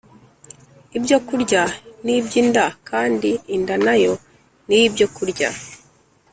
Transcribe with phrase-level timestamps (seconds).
[0.97, 1.63] Ibyo kurya
[2.03, 4.13] ni iby’ inda kandi inda nayo
[4.67, 5.49] niyi byo kurya